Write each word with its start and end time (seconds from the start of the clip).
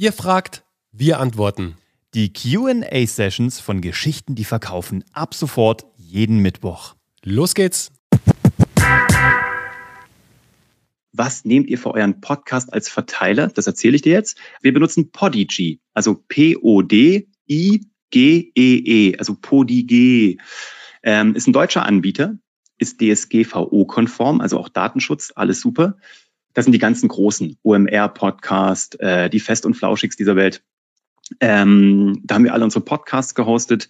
Ihr 0.00 0.14
fragt, 0.14 0.64
wir 0.92 1.20
antworten. 1.20 1.76
Die 2.14 2.32
QA-Sessions 2.32 3.60
von 3.60 3.82
Geschichten, 3.82 4.34
die 4.34 4.46
verkaufen, 4.46 5.04
ab 5.12 5.34
sofort 5.34 5.84
jeden 5.98 6.38
Mittwoch. 6.38 6.94
Los 7.22 7.54
geht's! 7.54 7.92
Was 11.12 11.44
nehmt 11.44 11.68
ihr 11.68 11.76
für 11.76 11.92
euren 11.92 12.22
Podcast 12.22 12.72
als 12.72 12.88
Verteiler? 12.88 13.48
Das 13.48 13.66
erzähle 13.66 13.94
ich 13.94 14.00
dir 14.00 14.14
jetzt. 14.14 14.38
Wir 14.62 14.72
benutzen 14.72 15.10
Podigy, 15.10 15.82
also 15.92 16.14
P-O-D-I-G-E-E, 16.28 17.28
-E, 18.54 19.18
also 19.18 19.34
Podigy. 19.34 20.40
Ähm, 21.02 21.34
ist 21.34 21.46
ein 21.46 21.52
deutscher 21.52 21.84
Anbieter, 21.84 22.38
ist 22.78 23.02
DSGVO-konform, 23.02 24.40
also 24.40 24.58
auch 24.58 24.70
Datenschutz, 24.70 25.30
alles 25.34 25.60
super. 25.60 25.98
Das 26.52 26.64
sind 26.64 26.72
die 26.72 26.78
ganzen 26.78 27.08
großen 27.08 27.56
OMR-Podcast, 27.62 29.00
äh, 29.00 29.30
die 29.30 29.40
Fest- 29.40 29.66
und 29.66 29.74
Flauschigs 29.74 30.16
dieser 30.16 30.36
Welt. 30.36 30.62
Ähm, 31.38 32.20
da 32.24 32.34
haben 32.34 32.44
wir 32.44 32.54
alle 32.54 32.64
unsere 32.64 32.84
Podcasts 32.84 33.34
gehostet. 33.34 33.88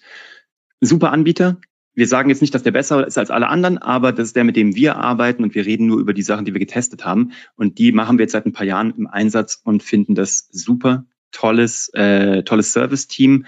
Super 0.80 1.12
Anbieter. 1.12 1.58
Wir 1.94 2.06
sagen 2.06 2.30
jetzt 2.30 2.40
nicht, 2.40 2.54
dass 2.54 2.62
der 2.62 2.70
besser 2.70 3.06
ist 3.06 3.18
als 3.18 3.30
alle 3.30 3.48
anderen, 3.48 3.78
aber 3.78 4.12
das 4.12 4.28
ist 4.28 4.36
der, 4.36 4.44
mit 4.44 4.56
dem 4.56 4.76
wir 4.76 4.96
arbeiten 4.96 5.42
und 5.42 5.54
wir 5.54 5.66
reden 5.66 5.86
nur 5.86 5.98
über 5.98 6.14
die 6.14 6.22
Sachen, 6.22 6.44
die 6.44 6.54
wir 6.54 6.60
getestet 6.60 7.04
haben. 7.04 7.32
Und 7.56 7.78
die 7.78 7.92
machen 7.92 8.18
wir 8.18 8.24
jetzt 8.24 8.32
seit 8.32 8.46
ein 8.46 8.52
paar 8.52 8.66
Jahren 8.66 8.94
im 8.96 9.06
Einsatz 9.06 9.60
und 9.64 9.82
finden 9.82 10.14
das 10.14 10.48
super 10.50 11.04
tolles, 11.32 11.88
äh, 11.94 12.42
tolles 12.42 12.72
Service-Team 12.72 13.46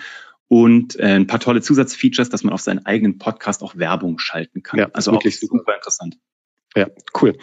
und 0.48 0.98
äh, 0.98 1.14
ein 1.14 1.26
paar 1.26 1.40
tolle 1.40 1.62
Zusatzfeatures, 1.62 2.28
dass 2.28 2.44
man 2.44 2.52
auf 2.52 2.60
seinen 2.60 2.84
eigenen 2.84 3.18
Podcast 3.18 3.62
auch 3.62 3.76
Werbung 3.76 4.18
schalten 4.18 4.62
kann. 4.62 4.80
Ja, 4.80 4.90
also 4.92 5.12
wirklich 5.12 5.36
auch 5.36 5.48
super 5.48 5.74
interessant. 5.74 6.18
Ja, 6.74 6.88
cool. 7.20 7.38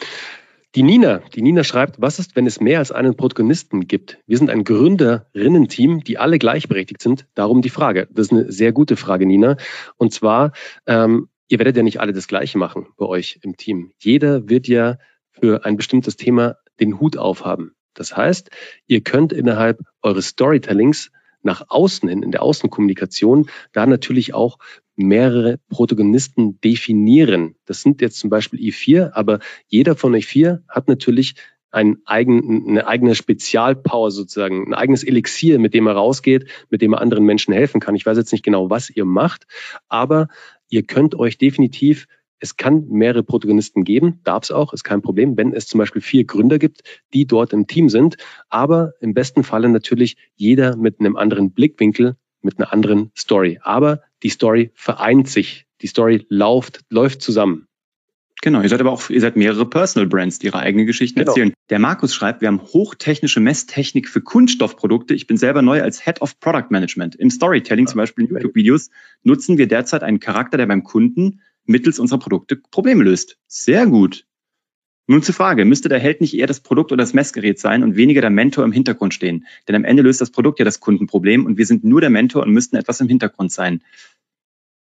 Die 0.75 0.83
Nina, 0.83 1.23
die 1.33 1.41
Nina 1.41 1.63
schreibt, 1.63 1.99
was 1.99 2.19
ist, 2.19 2.35
wenn 2.35 2.45
es 2.45 2.61
mehr 2.61 2.77
als 2.77 2.91
einen 2.91 3.15
Protagonisten 3.15 3.87
gibt? 3.87 4.19
Wir 4.27 4.37
sind 4.37 4.51
ein 4.51 4.63
Gründerinnen-Team, 4.63 6.03
die 6.03 6.19
alle 6.19 6.37
gleichberechtigt 6.37 7.01
sind. 7.01 7.25
Darum 7.33 7.63
die 7.63 7.71
Frage. 7.71 8.07
Das 8.11 8.27
ist 8.27 8.31
eine 8.31 8.51
sehr 8.51 8.71
gute 8.71 8.95
Frage, 8.95 9.25
Nina. 9.25 9.57
Und 9.97 10.13
zwar, 10.13 10.51
ähm, 10.85 11.29
ihr 11.47 11.57
werdet 11.57 11.75
ja 11.75 11.81
nicht 11.81 11.99
alle 11.99 12.13
das 12.13 12.27
Gleiche 12.27 12.59
machen 12.59 12.85
bei 12.97 13.07
euch 13.07 13.39
im 13.41 13.57
Team. 13.57 13.93
Jeder 13.97 14.47
wird 14.47 14.67
ja 14.67 14.99
für 15.31 15.65
ein 15.65 15.75
bestimmtes 15.75 16.17
Thema 16.17 16.57
den 16.79 16.99
Hut 16.99 17.17
aufhaben. 17.17 17.73
Das 17.95 18.15
heißt, 18.15 18.51
ihr 18.85 19.01
könnt 19.01 19.33
innerhalb 19.33 19.79
eures 20.03 20.27
Storytellings 20.27 21.11
nach 21.41 21.63
außen 21.69 22.07
hin, 22.07 22.21
in 22.21 22.31
der 22.31 22.43
Außenkommunikation, 22.43 23.49
da 23.71 23.87
natürlich 23.87 24.35
auch 24.35 24.59
mehrere 24.99 25.59
Protagonisten 25.69 26.59
definieren. 26.61 27.55
Das 27.65 27.81
sind 27.81 28.01
jetzt 28.01 28.19
zum 28.19 28.29
Beispiel 28.29 28.59
I4, 28.59 29.11
aber 29.13 29.39
jeder 29.67 29.95
von 29.95 30.13
euch 30.13 30.27
vier 30.27 30.63
hat 30.67 30.87
natürlich 30.87 31.35
ein 31.71 31.97
eigen, 32.05 32.67
eine 32.67 32.87
eigene 32.87 33.13
Spezialpower 33.13 34.11
sozusagen, 34.11 34.67
ein 34.67 34.73
eigenes 34.73 35.03
Elixier, 35.03 35.59
mit 35.59 35.73
dem 35.73 35.87
er 35.87 35.93
rausgeht, 35.93 36.49
mit 36.69 36.81
dem 36.81 36.93
er 36.93 37.01
anderen 37.01 37.25
Menschen 37.25 37.53
helfen 37.53 37.79
kann. 37.79 37.95
Ich 37.95 38.05
weiß 38.05 38.17
jetzt 38.17 38.31
nicht 38.31 38.43
genau, 38.43 38.69
was 38.69 38.89
ihr 38.89 39.05
macht, 39.05 39.45
aber 39.87 40.27
ihr 40.69 40.83
könnt 40.83 41.15
euch 41.15 41.37
definitiv 41.37 42.07
es 42.39 42.55
kann 42.55 42.87
mehrere 42.89 43.23
Protagonisten 43.23 43.83
geben, 43.83 44.21
darf 44.23 44.43
es 44.43 44.51
auch, 44.51 44.73
ist 44.73 44.83
kein 44.83 45.01
Problem, 45.01 45.37
wenn 45.37 45.53
es 45.53 45.67
zum 45.67 45.77
Beispiel 45.77 46.01
vier 46.01 46.25
Gründer 46.25 46.57
gibt, 46.57 46.83
die 47.13 47.27
dort 47.27 47.53
im 47.53 47.67
Team 47.67 47.89
sind, 47.89 48.17
aber 48.49 48.93
im 49.01 49.13
besten 49.13 49.43
Falle 49.43 49.69
natürlich 49.69 50.15
jeder 50.35 50.77
mit 50.77 50.99
einem 50.99 51.17
anderen 51.17 51.51
Blickwinkel, 51.51 52.15
mit 52.41 52.57
einer 52.57 52.71
anderen 52.71 53.11
Story. 53.17 53.59
Aber 53.61 54.01
die 54.23 54.29
Story 54.29 54.71
vereint 54.73 55.29
sich, 55.29 55.65
die 55.81 55.87
Story 55.87 56.25
läuft, 56.29 56.81
läuft 56.89 57.21
zusammen. 57.21 57.67
Genau, 58.41 58.61
ihr 58.61 58.69
seid 58.69 58.79
aber 58.79 58.91
auch, 58.91 59.09
ihr 59.09 59.19
seid 59.19 59.35
mehrere 59.35 59.65
Personal 59.65 60.07
Brands, 60.07 60.39
die 60.39 60.47
ihre 60.47 60.59
eigenen 60.59 60.85
Geschichten 60.85 61.19
genau. 61.19 61.31
erzählen. 61.31 61.53
Der 61.69 61.79
Markus 61.79 62.15
schreibt, 62.15 62.39
wir 62.39 62.47
haben 62.47 62.61
hochtechnische 62.61 63.41
Messtechnik 63.41 64.07
für 64.07 64.21
Kunststoffprodukte. 64.21 65.13
Ich 65.13 65.27
bin 65.27 65.35
selber 65.35 65.61
neu 65.61 65.81
als 65.81 66.05
Head 66.05 66.21
of 66.21 66.39
Product 66.39 66.67
Management. 66.69 67.15
Im 67.15 67.29
Storytelling, 67.29 67.87
zum 67.87 67.97
Beispiel 67.97 68.25
in 68.25 68.31
YouTube-Videos, 68.31 68.91
nutzen 69.23 69.57
wir 69.57 69.67
derzeit 69.67 70.03
einen 70.03 70.21
Charakter, 70.21 70.57
der 70.57 70.67
beim 70.67 70.83
Kunden 70.83 71.41
mittels 71.65 71.99
unserer 71.99 72.19
Produkte 72.19 72.55
Probleme 72.55 73.03
löst. 73.03 73.37
Sehr 73.47 73.85
gut. 73.85 74.25
Nun 75.07 75.23
zur 75.23 75.33
Frage, 75.33 75.65
müsste 75.65 75.89
der 75.89 75.99
Held 75.99 76.21
nicht 76.21 76.37
eher 76.37 76.45
das 76.45 76.59
Produkt 76.59 76.91
oder 76.91 77.01
das 77.01 77.13
Messgerät 77.13 77.59
sein 77.59 77.83
und 77.83 77.95
weniger 77.95 78.21
der 78.21 78.29
Mentor 78.29 78.63
im 78.63 78.71
Hintergrund 78.71 79.13
stehen? 79.13 79.47
Denn 79.67 79.75
am 79.75 79.83
Ende 79.83 80.03
löst 80.03 80.21
das 80.21 80.29
Produkt 80.29 80.59
ja 80.59 80.65
das 80.65 80.79
Kundenproblem 80.79 81.45
und 81.45 81.57
wir 81.57 81.65
sind 81.65 81.83
nur 81.83 81.99
der 81.99 82.11
Mentor 82.11 82.43
und 82.43 82.51
müssten 82.51 82.75
etwas 82.75 83.01
im 83.01 83.07
Hintergrund 83.07 83.51
sein. 83.51 83.81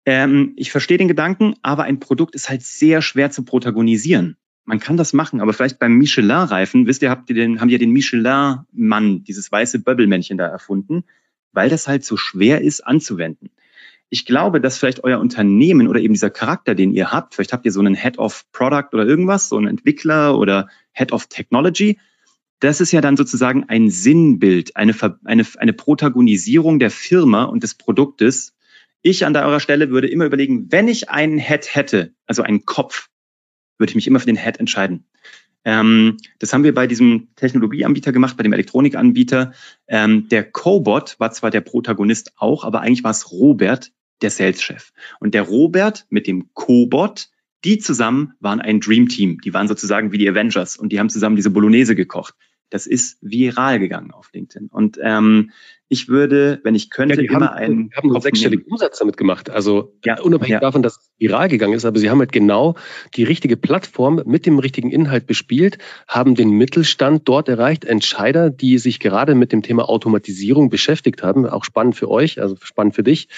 Ähm, 0.08 0.54
ich 0.56 0.72
verstehe 0.72 0.98
den 0.98 1.08
Gedanken, 1.08 1.54
aber 1.62 1.84
ein 1.84 2.00
Produkt 2.00 2.34
ist 2.34 2.50
halt 2.50 2.64
sehr 2.64 3.04
schwer 3.04 3.30
zu 3.30 3.44
protagonisieren. 3.44 4.38
Man 4.66 4.80
kann 4.80 4.98
das 4.98 5.14
machen, 5.14 5.40
aber 5.40 5.54
vielleicht 5.54 5.78
beim 5.78 5.94
Michelin-Reifen, 5.98 6.88
wisst 6.88 7.04
ihr, 7.04 7.12
habt 7.12 7.30
ihr 7.30 7.36
den, 7.36 7.62
haben 7.62 7.70
ja 7.70 7.78
den 7.78 7.92
Michelin-Mann, 7.92 9.24
dieses 9.24 9.52
weiße 9.52 9.80
Böbbelmännchen 9.80 10.40
da 10.40 10.48
erfunden, 10.48 11.04
weil 11.52 11.70
das 11.70 11.88
halt 11.88 12.04
so 12.04 12.18
schwer 12.18 12.62
ist 12.62 12.82
anzuwenden 12.82 13.52
ich 14.10 14.26
glaube, 14.26 14.62
dass 14.62 14.78
vielleicht 14.78 15.04
euer 15.04 15.20
Unternehmen 15.20 15.88
oder 15.88 16.00
eben 16.00 16.14
dieser 16.14 16.30
Charakter, 16.30 16.76
den 16.76 16.94
ihr 16.94 17.12
habt, 17.12 17.36
vielleicht 17.36 17.54
habt 17.54 17.66
ihr 17.66 17.72
so 17.72 17.80
einen 17.80 17.96
Head 17.96 18.18
of 18.20 18.46
Product 18.52 18.90
oder 18.94 19.06
irgendwas, 19.06 19.50
so 19.50 19.58
einen 19.58 19.68
Entwickler 19.68 20.38
oder 20.38 20.70
Head 20.94 21.12
of 21.12 21.28
Technology, 21.28 22.00
das 22.60 22.82
ist 22.82 22.92
ja 22.92 23.02
dann 23.02 23.18
sozusagen 23.18 23.66
ein 23.66 23.90
Sinnbild, 23.90 24.76
eine, 24.76 24.96
eine, 25.26 25.46
eine 25.58 25.74
Protagonisierung 25.74 26.80
der 26.80 26.90
Firma 26.90 27.44
und 27.44 27.64
des 27.64 27.76
Produktes. 27.76 28.56
Ich 29.10 29.26
an 29.26 29.34
eurer 29.38 29.62
Stelle 29.62 29.90
würde 29.90 30.10
immer 30.10 30.26
überlegen, 30.26 30.70
wenn 30.70 30.90
ich 30.90 31.10
einen 31.10 31.38
Head 31.38 31.74
hätte, 31.74 32.14
also 32.26 32.44
einen 32.44 32.66
Kopf, 32.66 33.08
würde 33.78 33.92
ich 33.92 33.96
mich 33.96 34.06
immer 34.06 34.20
für 34.20 34.26
den 34.26 34.36
Head 34.36 34.60
entscheiden. 34.60 35.06
Ähm, 35.64 36.18
das 36.40 36.52
haben 36.52 36.66
wir 36.66 36.74
bei 36.74 36.88
diesem 36.88 37.30
Technologieanbieter 37.38 38.12
gemacht, 38.12 38.36
bei 38.36 38.44
dem 38.44 38.52
Elektronikanbieter. 38.52 39.54
Ähm, 39.88 40.28
der 40.28 40.44
Cobot 40.44 41.16
war 41.22 41.32
zwar 41.32 41.52
der 41.52 41.62
Protagonist 41.62 42.34
auch, 42.36 42.66
aber 42.66 42.82
eigentlich 42.82 43.06
war 43.06 43.12
es 43.12 43.32
Robert, 43.32 43.94
der 44.22 44.30
Sales-Chef. 44.30 44.92
Und 45.22 45.34
der 45.34 45.44
Robert 45.44 46.06
mit 46.10 46.28
dem 46.28 46.54
Cobot, 46.54 47.30
die 47.64 47.78
zusammen 47.78 48.34
waren 48.42 48.60
ein 48.60 48.82
Dream 48.82 49.08
Team. 49.08 49.40
Die 49.40 49.54
waren 49.54 49.70
sozusagen 49.70 50.12
wie 50.12 50.18
die 50.18 50.28
Avengers 50.28 50.76
und 50.76 50.92
die 50.92 51.00
haben 51.00 51.10
zusammen 51.10 51.38
diese 51.38 51.52
Bolognese 51.52 51.96
gekocht. 51.96 52.34
Das 52.72 52.88
ist 52.88 53.20
viral 53.22 53.80
gegangen 53.80 54.12
auf 54.12 54.32
LinkedIn. 54.34 54.68
Und 54.68 55.00
ähm, 55.02 55.52
ich 55.90 56.10
würde, 56.10 56.60
wenn 56.64 56.76
ich 56.76 56.90
könnte, 56.90 57.22
ja, 57.22 57.32
immer 57.32 57.48
haben, 57.48 57.58
einen. 57.58 57.90
haben 57.96 58.12
einen 58.12 58.22
sechsstelligen 58.22 58.66
Umsatz 58.66 59.00
damit 59.00 59.16
gemacht. 59.16 59.50
Also 59.50 59.94
ja, 60.04 60.20
unabhängig 60.20 60.54
ja. 60.54 60.60
davon, 60.60 60.84
dass 60.84 60.98
es 60.98 61.12
viral 61.18 61.48
gegangen 61.48 61.74
ist, 61.74 61.86
aber 61.86 62.00
sie 62.00 62.10
haben 62.10 62.20
halt 62.20 62.32
genau 62.32 62.76
die 63.16 63.24
richtige 63.24 63.56
Plattform 63.56 64.22
mit 64.26 64.46
dem 64.46 64.60
richtigen 64.60 64.92
Inhalt 64.92 65.28
bespielt, 65.28 65.78
haben 66.08 66.36
den 66.36 66.50
Mittelstand 66.52 67.28
dort 67.28 67.48
erreicht, 67.48 67.86
Entscheider, 67.86 68.50
die 68.50 68.78
sich 68.80 69.00
gerade 69.00 69.34
mit 69.34 69.52
dem 69.52 69.62
Thema 69.62 69.88
Automatisierung 69.88 70.70
beschäftigt 70.70 71.24
haben, 71.24 71.46
auch 71.46 71.64
spannend 71.64 71.96
für 71.96 72.10
euch, 72.10 72.42
also 72.42 72.58
spannend 72.62 72.96
für 72.96 73.04
dich, 73.04 73.30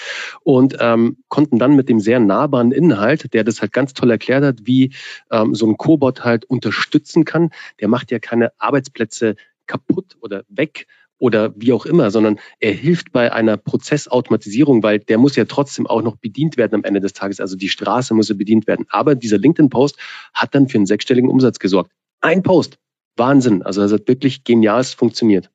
und 0.42 0.76
ähm, 0.80 1.18
konnten 1.28 1.58
dann 1.58 1.76
mit 1.76 1.88
dem 1.88 2.00
sehr 2.00 2.18
nahbaren 2.18 2.72
Inhalt, 2.72 3.32
der 3.32 3.44
das 3.44 3.60
halt 3.60 3.72
ganz 3.72 3.94
toll 3.94 4.10
erklärt 4.10 4.44
hat, 4.44 4.60
wie 4.64 4.92
ähm, 5.30 5.54
so 5.54 5.66
ein 5.66 5.76
Cobot 5.76 6.24
halt 6.24 6.44
unterstützen 6.46 7.24
kann. 7.24 7.50
Der 7.80 7.88
macht 7.88 8.10
ja 8.10 8.18
keine 8.18 8.52
Arbeitsplätze 8.58 9.36
kaputt 9.66 10.16
oder 10.20 10.42
weg, 10.48 10.86
oder 11.20 11.52
wie 11.54 11.72
auch 11.72 11.86
immer, 11.86 12.10
sondern 12.10 12.40
er 12.58 12.72
hilft 12.72 13.12
bei 13.12 13.32
einer 13.32 13.56
Prozessautomatisierung, 13.56 14.82
weil 14.82 14.98
der 14.98 15.18
muss 15.18 15.36
ja 15.36 15.44
trotzdem 15.44 15.86
auch 15.86 16.02
noch 16.02 16.16
bedient 16.16 16.56
werden 16.56 16.74
am 16.74 16.84
Ende 16.84 17.00
des 17.00 17.12
Tages. 17.12 17.40
Also 17.40 17.56
die 17.56 17.68
Straße 17.68 18.14
muss 18.14 18.30
ja 18.30 18.34
bedient 18.34 18.66
werden. 18.66 18.86
Aber 18.88 19.14
dieser 19.14 19.38
LinkedIn-Post 19.38 19.98
hat 20.34 20.54
dann 20.54 20.68
für 20.68 20.78
einen 20.78 20.86
sechsstelligen 20.86 21.30
Umsatz 21.30 21.58
gesorgt. 21.58 21.92
Ein 22.20 22.42
Post. 22.42 22.78
Wahnsinn. 23.16 23.62
Also 23.62 23.82
das 23.82 23.92
hat 23.92 24.08
wirklich 24.08 24.44
genial 24.44 24.82
funktioniert. 24.82 25.50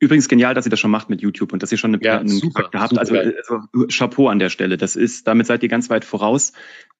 Übrigens 0.00 0.28
genial, 0.28 0.52
dass 0.52 0.66
ihr 0.66 0.70
das 0.70 0.80
schon 0.80 0.90
macht 0.90 1.10
mit 1.10 1.20
YouTube 1.20 1.52
und 1.52 1.62
dass 1.62 1.70
ihr 1.70 1.78
schon 1.78 1.94
eine, 1.94 2.02
ja, 2.02 2.18
einen 2.18 2.28
super, 2.28 2.64
Charakter 2.64 2.80
habt. 2.80 2.98
Also, 2.98 3.14
also 3.14 3.86
Chapeau 3.86 4.26
an 4.26 4.40
der 4.40 4.48
Stelle. 4.48 4.76
Das 4.76 4.96
ist, 4.96 5.28
damit 5.28 5.46
seid 5.46 5.62
ihr 5.62 5.68
ganz 5.68 5.90
weit 5.90 6.04
voraus. 6.04 6.52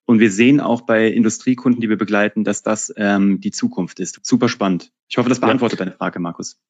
Und 0.05 0.19
wir 0.19 0.31
sehen 0.31 0.61
auch 0.61 0.81
bei 0.81 1.07
Industriekunden, 1.07 1.81
die 1.81 1.89
wir 1.89 1.97
begleiten, 1.97 2.45
dass 2.45 2.63
das 2.63 2.93
ähm, 2.95 3.41
die 3.41 3.51
Zukunft 3.51 3.99
ist. 3.99 4.21
Super 4.23 4.47
spannend. 4.47 4.93
Ich 5.09 5.17
hoffe, 5.17 5.27
das 5.27 5.41
beantwortet 5.41 5.79
ja. 5.79 5.85
deine 5.85 5.97
Frage, 5.97 6.19
Markus. 6.19 6.61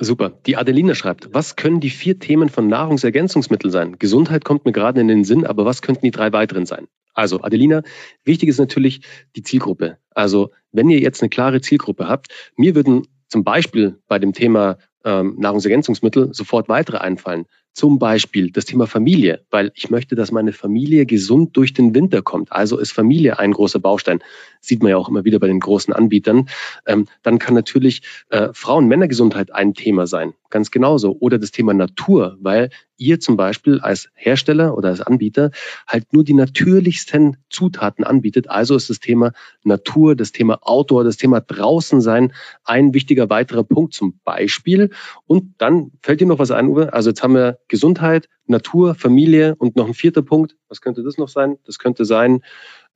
Super. 0.00 0.38
Die 0.46 0.56
Adeline 0.56 0.94
schreibt, 0.94 1.34
was 1.34 1.56
können 1.56 1.80
die 1.80 1.90
vier 1.90 2.18
Themen 2.18 2.48
von 2.48 2.68
Nahrungsergänzungsmitteln 2.68 3.72
sein? 3.72 3.98
Gesundheit 3.98 4.44
kommt 4.44 4.64
mir 4.64 4.72
gerade 4.72 5.00
in 5.00 5.08
den 5.08 5.24
Sinn, 5.24 5.44
aber 5.44 5.64
was 5.64 5.82
könnten 5.82 6.04
die 6.04 6.12
drei 6.12 6.32
weiteren 6.32 6.66
sein? 6.66 6.86
Also, 7.14 7.42
Adelina, 7.42 7.82
wichtig 8.22 8.48
ist 8.48 8.58
natürlich 8.58 9.00
die 9.34 9.42
Zielgruppe. 9.42 9.98
Also, 10.10 10.52
wenn 10.70 10.88
ihr 10.88 11.00
jetzt 11.00 11.20
eine 11.20 11.30
klare 11.30 11.60
Zielgruppe 11.60 12.06
habt, 12.06 12.28
mir 12.56 12.76
würden 12.76 13.08
zum 13.26 13.42
Beispiel 13.42 13.98
bei 14.06 14.20
dem 14.20 14.32
Thema 14.32 14.78
ähm, 15.04 15.34
Nahrungsergänzungsmittel 15.38 16.32
sofort 16.32 16.68
weitere 16.68 16.98
einfallen. 16.98 17.46
Zum 17.78 18.00
Beispiel 18.00 18.50
das 18.50 18.64
Thema 18.64 18.88
Familie, 18.88 19.44
weil 19.52 19.70
ich 19.76 19.88
möchte, 19.88 20.16
dass 20.16 20.32
meine 20.32 20.52
Familie 20.52 21.06
gesund 21.06 21.56
durch 21.56 21.72
den 21.72 21.94
Winter 21.94 22.22
kommt. 22.22 22.50
Also 22.50 22.76
ist 22.76 22.90
Familie 22.90 23.38
ein 23.38 23.52
großer 23.52 23.78
Baustein. 23.78 24.18
Sieht 24.60 24.82
man 24.82 24.90
ja 24.90 24.96
auch 24.96 25.08
immer 25.08 25.24
wieder 25.24 25.38
bei 25.38 25.46
den 25.46 25.60
großen 25.60 25.94
Anbietern. 25.94 26.48
Ähm, 26.86 27.06
dann 27.22 27.38
kann 27.38 27.54
natürlich 27.54 28.02
äh, 28.30 28.48
Frauen-Männer-Gesundheit 28.52 29.54
ein 29.54 29.74
Thema 29.74 30.08
sein. 30.08 30.34
Ganz 30.50 30.72
genauso. 30.72 31.16
Oder 31.20 31.38
das 31.38 31.52
Thema 31.52 31.72
Natur, 31.72 32.36
weil 32.40 32.70
ihr 32.96 33.20
zum 33.20 33.36
Beispiel 33.36 33.80
als 33.80 34.08
Hersteller 34.14 34.76
oder 34.76 34.88
als 34.88 35.00
Anbieter 35.00 35.52
halt 35.86 36.12
nur 36.12 36.24
die 36.24 36.34
natürlichsten 36.34 37.36
Zutaten 37.48 38.04
anbietet. 38.04 38.50
Also 38.50 38.74
ist 38.74 38.90
das 38.90 38.98
Thema 38.98 39.32
Natur, 39.62 40.16
das 40.16 40.32
Thema 40.32 40.58
Outdoor, 40.62 41.04
das 41.04 41.16
Thema 41.16 41.40
draußen 41.40 42.00
sein 42.00 42.32
ein 42.64 42.92
wichtiger 42.94 43.30
weiterer 43.30 43.62
Punkt 43.62 43.94
zum 43.94 44.18
Beispiel. 44.24 44.90
Und 45.26 45.54
dann 45.58 45.92
fällt 46.02 46.20
dir 46.20 46.26
noch 46.26 46.38
was 46.40 46.50
ein, 46.50 46.68
Uwe? 46.68 46.92
Also 46.92 47.10
jetzt 47.10 47.22
haben 47.22 47.34
wir 47.34 47.58
Gesundheit, 47.68 48.28
Natur, 48.46 48.94
Familie 48.94 49.54
und 49.56 49.76
noch 49.76 49.86
ein 49.86 49.94
vierter 49.94 50.22
Punkt. 50.22 50.56
Was 50.68 50.80
könnte 50.80 51.02
das 51.02 51.18
noch 51.18 51.28
sein? 51.28 51.58
Das 51.64 51.78
könnte 51.78 52.04
sein, 52.04 52.42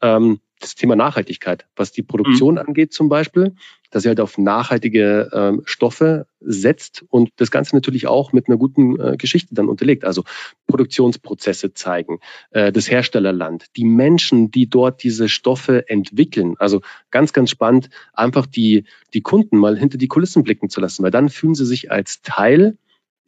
ähm, 0.01 0.41
das 0.63 0.75
Thema 0.75 0.97
Nachhaltigkeit, 0.97 1.67
was 1.77 1.93
die 1.93 2.03
Produktion 2.03 2.55
mhm. 2.55 2.61
angeht 2.61 2.93
zum 2.93 3.09
Beispiel, 3.09 3.55
dass 3.91 4.05
sie 4.05 4.09
halt 4.09 4.21
auf 4.21 4.39
nachhaltige 4.39 5.29
ähm, 5.33 5.63
Stoffe 5.65 6.27
setzt 6.41 7.05
und 7.11 7.31
das 7.37 7.51
Ganze 7.51 7.75
natürlich 7.75 8.07
auch 8.07 8.33
mit 8.33 8.49
einer 8.49 8.57
guten 8.57 8.99
äh, 8.99 9.17
Geschichte 9.17 9.55
dann 9.55 9.69
unterlegt. 9.69 10.05
Also 10.05 10.25
Produktionsprozesse 10.69 11.75
zeigen, 11.75 12.21
äh, 12.51 12.73
das 12.73 12.91
Herstellerland, 12.91 13.67
die 13.77 13.85
Menschen, 13.85 14.51
die 14.51 14.69
dort 14.69 15.03
diese 15.03 15.29
Stoffe 15.29 15.89
entwickeln. 15.89 16.55
Also 16.59 16.81
ganz, 17.11 17.33
ganz 17.33 17.51
spannend, 17.51 17.91
einfach 18.13 18.47
die, 18.47 18.85
die 19.15 19.21
Kunden 19.21 19.59
mal 19.59 19.77
hinter 19.77 19.99
die 19.99 20.09
Kulissen 20.09 20.45
blicken 20.45 20.71
zu 20.71 20.81
lassen, 20.81 21.03
weil 21.03 21.11
dann 21.11 21.29
fühlen 21.29 21.55
sie 21.55 21.67
sich 21.67 21.91
als 21.91 22.23
Teil 22.23 22.79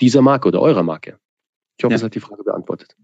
dieser 0.00 0.22
Marke 0.22 0.48
oder 0.48 0.60
eurer 0.60 0.82
Marke. 0.82 1.18
Ich 1.76 1.84
hoffe, 1.84 1.92
ja. 1.92 1.96
das 1.96 2.04
hat 2.04 2.14
die 2.14 2.20
Frage 2.20 2.44
beantwortet. 2.44 2.96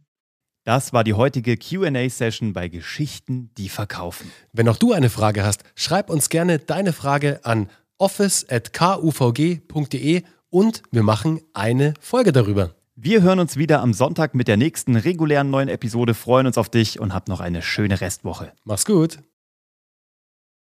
Das 0.64 0.92
war 0.92 1.04
die 1.04 1.14
heutige 1.14 1.56
QA-Session 1.56 2.52
bei 2.52 2.68
Geschichten, 2.68 3.50
die 3.56 3.70
verkaufen. 3.70 4.30
Wenn 4.52 4.68
auch 4.68 4.76
du 4.76 4.92
eine 4.92 5.08
Frage 5.08 5.42
hast, 5.42 5.64
schreib 5.74 6.10
uns 6.10 6.28
gerne 6.28 6.58
deine 6.58 6.92
Frage 6.92 7.40
an 7.44 7.70
office.kuvg.de 7.98 10.22
und 10.50 10.82
wir 10.90 11.02
machen 11.02 11.40
eine 11.54 11.94
Folge 12.00 12.32
darüber. 12.32 12.74
Wir 12.94 13.22
hören 13.22 13.38
uns 13.38 13.56
wieder 13.56 13.80
am 13.80 13.94
Sonntag 13.94 14.34
mit 14.34 14.48
der 14.48 14.58
nächsten 14.58 14.96
regulären 14.96 15.48
neuen 15.48 15.70
Episode, 15.70 16.12
freuen 16.12 16.46
uns 16.46 16.58
auf 16.58 16.68
dich 16.68 17.00
und 17.00 17.14
hab 17.14 17.28
noch 17.28 17.40
eine 17.40 17.62
schöne 17.62 17.98
Restwoche. 18.00 18.52
Mach's 18.64 18.84
gut. 18.84 19.20